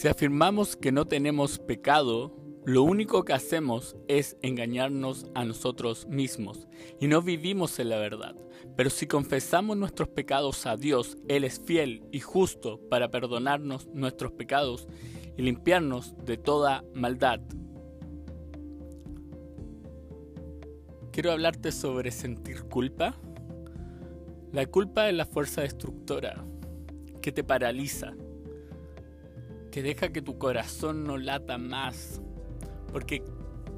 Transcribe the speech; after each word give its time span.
Si 0.00 0.08
afirmamos 0.08 0.76
que 0.76 0.92
no 0.92 1.04
tenemos 1.04 1.58
pecado, 1.58 2.34
lo 2.64 2.84
único 2.84 3.22
que 3.22 3.34
hacemos 3.34 3.98
es 4.08 4.38
engañarnos 4.40 5.26
a 5.34 5.44
nosotros 5.44 6.06
mismos 6.06 6.68
y 6.98 7.06
no 7.06 7.20
vivimos 7.20 7.78
en 7.78 7.90
la 7.90 7.98
verdad. 7.98 8.34
Pero 8.78 8.88
si 8.88 9.06
confesamos 9.06 9.76
nuestros 9.76 10.08
pecados 10.08 10.64
a 10.64 10.78
Dios, 10.78 11.18
Él 11.28 11.44
es 11.44 11.60
fiel 11.60 12.02
y 12.12 12.20
justo 12.20 12.80
para 12.88 13.10
perdonarnos 13.10 13.88
nuestros 13.92 14.32
pecados 14.32 14.88
y 15.36 15.42
limpiarnos 15.42 16.16
de 16.24 16.38
toda 16.38 16.82
maldad. 16.94 17.42
Quiero 21.12 21.30
hablarte 21.30 21.72
sobre 21.72 22.10
sentir 22.10 22.62
culpa. 22.70 23.16
La 24.50 24.64
culpa 24.64 25.10
es 25.10 25.14
la 25.14 25.26
fuerza 25.26 25.60
destructora 25.60 26.42
que 27.20 27.32
te 27.32 27.44
paraliza, 27.44 28.14
que 29.70 29.82
deja 29.82 30.10
que 30.10 30.22
tu 30.22 30.38
corazón 30.38 31.04
no 31.04 31.16
lata 31.16 31.58
más, 31.58 32.20
porque 32.92 33.22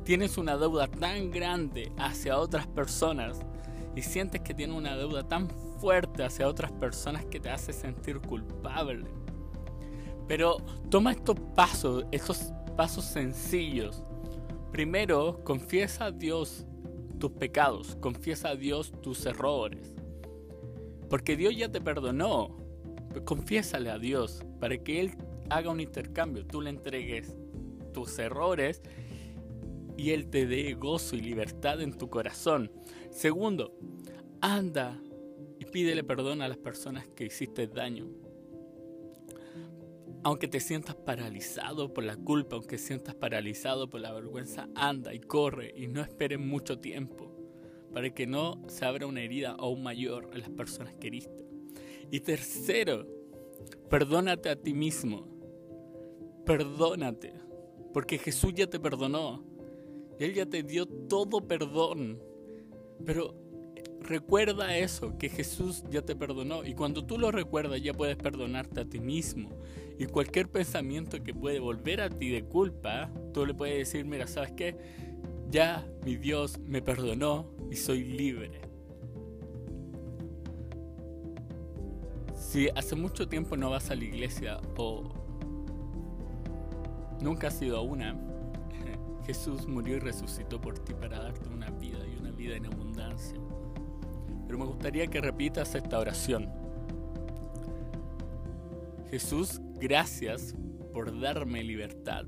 tienes 0.05 0.39
una 0.39 0.57
deuda 0.57 0.89
tan 0.89 1.31
grande 1.31 1.93
hacia 1.99 2.39
otras 2.39 2.67
personas 2.67 3.41
y 3.95 4.03
sientes 4.03 4.41
que 4.41 4.55
tienes 4.55 4.77
una 4.77 4.97
deuda 4.97 5.29
tan 5.29 5.49
fuerte 5.79 6.25
hacia 6.25 6.49
otras 6.49 6.73
personas 6.73 7.25
que 7.27 7.41
te 7.41 7.51
hace 7.51 7.73
sentir 7.73 8.21
culpable. 8.21 9.07
Pero 10.27 10.57
toma 10.89 11.13
estos 11.13 11.37
pasos, 11.55 12.05
esos 12.11 12.53
pasos 12.77 13.05
sencillos. 13.05 14.03
Primero, 14.71 15.43
confiesa 15.45 16.07
a 16.07 16.11
Dios 16.11 16.67
tus 17.19 17.33
pecados, 17.33 17.97
confiesa 18.01 18.51
a 18.51 18.57
Dios 18.57 18.93
tus 19.03 19.27
errores. 19.27 19.93
Porque 21.11 21.37
Dios 21.37 21.55
ya 21.57 21.71
te 21.71 21.81
perdonó. 21.81 22.57
Confiésale 23.27 23.91
a 23.91 23.99
Dios 23.99 24.43
para 24.59 24.79
que 24.79 25.01
Él 25.01 25.17
haga 25.51 25.71
un 25.71 25.81
intercambio. 25.81 26.47
Tú 26.47 26.61
le 26.61 26.71
entregues 26.71 27.35
tus 27.93 28.19
errores 28.19 28.83
y 29.97 30.11
Él 30.11 30.29
te 30.29 30.47
dé 30.47 30.75
gozo 30.75 31.17
y 31.17 31.21
libertad 31.21 31.81
en 31.81 31.97
tu 31.97 32.09
corazón. 32.09 32.71
Segundo, 33.11 33.77
anda 34.41 35.01
y 35.59 35.65
pídele 35.65 36.03
perdón 36.05 36.43
a 36.43 36.49
las 36.49 36.59
personas 36.59 37.07
que 37.09 37.27
hiciste 37.27 37.67
daño. 37.67 38.07
Aunque 40.25 40.47
te 40.47 40.61
sientas 40.61 40.95
paralizado 40.95 41.93
por 41.93 42.05
la 42.05 42.17
culpa, 42.17 42.57
aunque 42.57 42.79
sientas 42.79 43.15
paralizado 43.15 43.91
por 43.91 44.01
la 44.01 44.13
vergüenza, 44.13 44.69
anda 44.75 45.13
y 45.13 45.21
corre 45.21 45.75
y 45.77 45.89
no 45.89 46.01
esperes 46.01 46.39
mucho 46.39 46.79
tiempo 46.79 47.33
para 47.93 48.11
que 48.11 48.27
no 48.27 48.63
se 48.69 48.85
abra 48.85 49.07
una 49.07 49.21
herida 49.21 49.51
aún 49.59 49.83
mayor 49.83 50.31
en 50.33 50.41
las 50.41 50.51
personas 50.51 50.95
que 50.95 51.09
heriste. 51.09 51.45
Y 52.11 52.21
tercero, 52.21 53.07
perdónate 53.91 54.49
a 54.49 54.57
ti 54.57 54.75
mismo. 54.75 55.32
Perdónate, 56.45 57.33
porque 57.93 58.19
Jesús 58.19 58.53
ya 58.55 58.67
te 58.67 58.81
perdonó. 58.81 59.45
Él 60.19 60.35
ya 60.35 60.47
te 60.47 60.63
dio 60.63 60.87
todo 60.87 61.47
perdón. 61.47 62.21
Pero 63.05 63.35
recuerda 64.01 64.77
eso, 64.77 65.17
que 65.19 65.29
Jesús 65.29 65.85
ya 65.91 66.03
te 66.03 66.15
perdonó. 66.17 66.65
Y 66.65 66.75
cuando 66.75 67.05
tú 67.05 67.19
lo 67.19 67.31
recuerdas 67.31 67.83
ya 67.83 67.93
puedes 67.95 68.17
perdonarte 68.17 68.81
a 68.81 68.85
ti 68.85 69.01
mismo. 69.01 69.51
Y 69.99 70.07
cualquier 70.07 70.49
pensamiento 70.49 71.23
que 71.23 71.35
puede 71.35 71.61
volver 71.61 72.01
a 72.01 72.11
ti 72.11 72.31
de 72.31 72.45
culpa, 72.45 73.11
tú 73.33 73.47
le 73.47 73.55
puedes 73.55 73.79
decir, 73.79 74.05
mira, 74.05 74.27
¿sabes 74.27 74.53
qué? 74.53 74.77
Ya 75.51 75.87
mi 76.05 76.17
Dios 76.17 76.59
me 76.59 76.83
perdonó 76.83 77.51
y 77.71 77.77
soy 77.77 78.05
libre. 78.05 78.51
Si 82.35 82.69
hace 82.75 82.97
mucho 82.97 83.29
tiempo 83.29 83.57
no 83.57 83.71
vas 83.71 83.91
a 83.91 83.95
la 83.95 84.05
iglesia 84.05 84.61
o 84.77 85.22
nunca 87.23 87.49
has 87.49 87.63
ido 87.63 87.79
a 87.79 87.83
una, 87.83 88.17
Jesús 89.27 89.67
murió 89.67 89.97
y 89.97 90.01
resucitó 90.01 90.61
por 90.61 90.79
ti 90.79 90.93
para 90.95 91.21
darte 91.21 91.49
una 91.49 91.71
vida 91.71 91.99
y 92.07 92.21
una 92.21 92.31
vida 92.33 92.57
en 92.57 92.67
abundancia. 92.67 93.39
Pero 94.47 94.59
me 94.59 94.67
gustaría 94.67 95.07
que 95.07 95.21
repitas 95.21 95.75
esta 95.75 95.99
oración. 95.99 96.51
Jesús, 99.11 99.61
gracias 99.75 100.55
por 100.93 101.19
darme 101.21 101.63
libertad, 101.63 102.27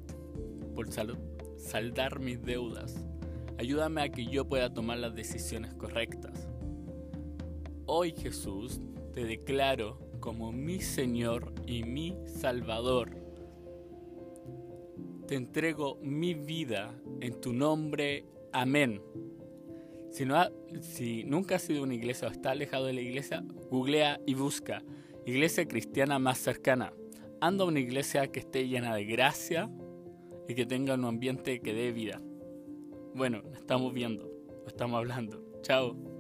por 0.74 0.88
saldar 0.91 2.20
mis 2.20 2.42
deudas. 2.42 2.94
Ayúdame 3.58 4.02
a 4.02 4.08
que 4.10 4.26
yo 4.26 4.46
pueda 4.46 4.72
tomar 4.72 4.98
las 4.98 5.14
decisiones 5.14 5.74
correctas. 5.74 6.48
Hoy 7.86 8.12
Jesús 8.12 8.80
te 9.12 9.24
declaro 9.24 9.98
como 10.20 10.52
mi 10.52 10.80
Señor 10.80 11.52
y 11.66 11.84
mi 11.84 12.16
Salvador 12.26 13.23
te 15.26 15.34
entrego 15.36 15.98
mi 16.02 16.34
vida 16.34 16.94
en 17.20 17.40
tu 17.40 17.52
nombre. 17.52 18.24
Amén. 18.52 19.00
Si, 20.10 20.24
no 20.24 20.36
si 20.80 21.24
nunca 21.24 21.56
has 21.56 21.62
sido 21.62 21.82
una 21.82 21.94
iglesia 21.94 22.28
o 22.28 22.30
está 22.30 22.52
alejado 22.52 22.86
de 22.86 22.92
la 22.92 23.00
iglesia, 23.00 23.42
googlea 23.70 24.20
y 24.26 24.34
busca 24.34 24.82
iglesia 25.26 25.66
cristiana 25.66 26.18
más 26.18 26.38
cercana. 26.38 26.92
Anda 27.40 27.64
a 27.64 27.66
una 27.66 27.80
iglesia 27.80 28.28
que 28.28 28.40
esté 28.40 28.68
llena 28.68 28.94
de 28.94 29.04
gracia 29.04 29.70
y 30.48 30.54
que 30.54 30.66
tenga 30.66 30.94
un 30.94 31.04
ambiente 31.04 31.60
que 31.60 31.74
dé 31.74 31.92
vida. 31.92 32.20
Bueno, 33.14 33.42
estamos 33.54 33.92
viendo, 33.92 34.30
estamos 34.66 34.98
hablando. 34.98 35.42
Chao. 35.62 36.13